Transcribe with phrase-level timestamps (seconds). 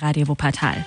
[0.00, 0.84] Radio Wuppertal.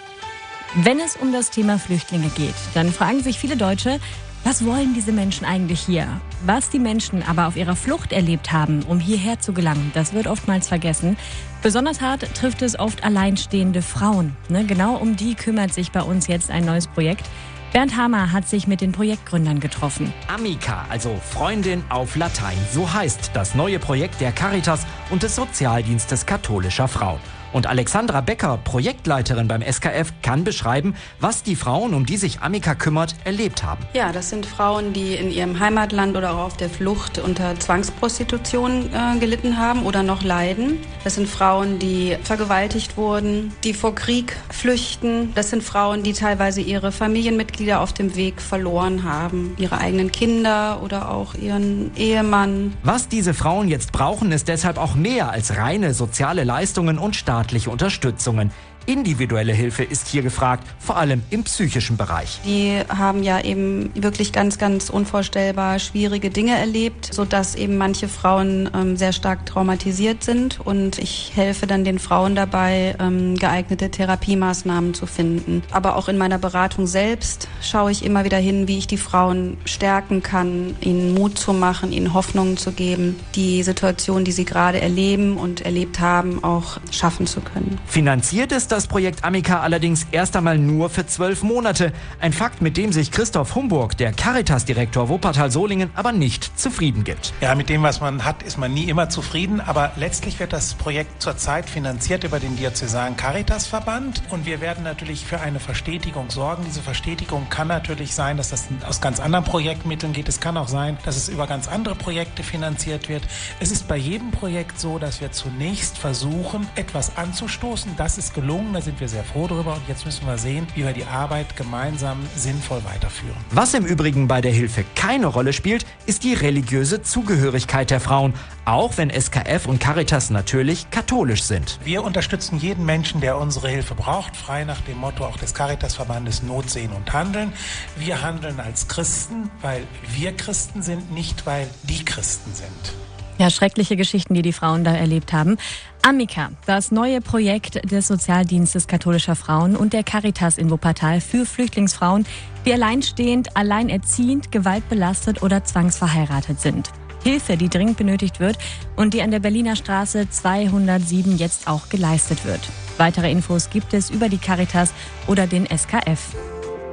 [0.75, 3.99] Wenn es um das Thema Flüchtlinge geht, dann fragen sich viele Deutsche,
[4.43, 6.19] was wollen diese Menschen eigentlich hier?
[6.45, 10.27] Was die Menschen aber auf ihrer Flucht erlebt haben, um hierher zu gelangen, das wird
[10.27, 11.15] oftmals vergessen.
[11.61, 14.35] Besonders hart trifft es oft alleinstehende Frauen.
[14.49, 14.65] Ne?
[14.65, 17.25] Genau um die kümmert sich bei uns jetzt ein neues Projekt.
[17.71, 20.13] Bernd Hammer hat sich mit den Projektgründern getroffen.
[20.27, 26.25] Amica, also Freundin auf Latein, so heißt das neue Projekt der Caritas und des Sozialdienstes
[26.25, 27.19] katholischer Frauen.
[27.53, 32.73] Und Alexandra Becker, Projektleiterin beim SKF, kann beschreiben, was die Frauen, um die sich Amica
[32.73, 33.85] kümmert, erlebt haben.
[33.93, 38.89] Ja, das sind Frauen, die in ihrem Heimatland oder auch auf der Flucht unter Zwangsprostitution
[38.91, 40.79] äh, gelitten haben oder noch leiden.
[41.03, 45.31] Das sind Frauen, die vergewaltigt wurden, die vor Krieg flüchten.
[45.35, 50.81] Das sind Frauen, die teilweise ihre Familienmitglieder auf dem Weg verloren haben, ihre eigenen Kinder
[50.83, 52.73] oder auch ihren Ehemann.
[52.81, 57.42] Was diese Frauen jetzt brauchen, ist deshalb auch mehr als reine soziale Leistungen und Staat
[57.43, 58.51] staatliche Unterstützungen.
[58.85, 62.39] Individuelle Hilfe ist hier gefragt, vor allem im psychischen Bereich.
[62.45, 68.69] Die haben ja eben wirklich ganz, ganz unvorstellbar schwierige Dinge erlebt, sodass eben manche Frauen
[68.75, 70.59] ähm, sehr stark traumatisiert sind.
[70.59, 75.63] Und ich helfe dann den Frauen dabei, ähm, geeignete Therapiemaßnahmen zu finden.
[75.71, 79.57] Aber auch in meiner Beratung selbst schaue ich immer wieder hin, wie ich die Frauen
[79.63, 84.81] stärken kann, ihnen Mut zu machen, ihnen Hoffnungen zu geben, die Situation, die sie gerade
[84.81, 87.79] erleben und erlebt haben, auch schaffen zu können.
[87.85, 91.93] Finanziert ist das Projekt Amica allerdings erst einmal nur für zwölf Monate.
[92.19, 97.33] Ein Fakt, mit dem sich Christoph Humburg, der Caritas-Direktor Wuppertal-Solingen, aber nicht zufrieden gibt.
[97.39, 99.61] Ja, mit dem, was man hat, ist man nie immer zufrieden.
[99.61, 104.23] Aber letztlich wird das Projekt zurzeit finanziert über den Diözesanen Caritas-Verband.
[104.31, 106.63] Und wir werden natürlich für eine Verstetigung sorgen.
[106.65, 110.27] Diese Verstetigung kann natürlich sein, dass das aus ganz anderen Projektmitteln geht.
[110.27, 113.21] Es kann auch sein, dass es über ganz andere Projekte finanziert wird.
[113.59, 117.91] Es ist bei jedem Projekt so, dass wir zunächst versuchen, etwas anzustoßen.
[117.97, 120.67] Das ist gelungen gelungen, da sind wir sehr froh drüber und jetzt müssen wir sehen,
[120.75, 123.35] wie wir die Arbeit gemeinsam sinnvoll weiterführen.
[123.51, 128.33] Was im Übrigen bei der Hilfe keine Rolle spielt, ist die religiöse Zugehörigkeit der Frauen,
[128.65, 131.79] auch wenn SKF und Caritas natürlich katholisch sind.
[131.83, 136.43] Wir unterstützen jeden Menschen, der unsere Hilfe braucht, frei nach dem Motto auch des Caritas-Verbandes
[136.43, 137.53] Not sehen und handeln.
[137.97, 139.83] Wir handeln als Christen, weil
[140.15, 143.02] wir Christen sind, nicht weil die Christen sind.
[143.39, 145.57] Ja, schreckliche Geschichten, die die Frauen da erlebt haben.
[146.03, 152.25] Amica, das neue Projekt des Sozialdienstes katholischer Frauen und der Caritas in Wuppertal für Flüchtlingsfrauen,
[152.65, 156.91] die alleinstehend, alleinerziehend, gewaltbelastet oder zwangsverheiratet sind.
[157.23, 158.57] Hilfe, die dringend benötigt wird
[158.95, 162.61] und die an der Berliner Straße 207 jetzt auch geleistet wird.
[162.97, 164.93] Weitere Infos gibt es über die Caritas
[165.27, 166.35] oder den SKF.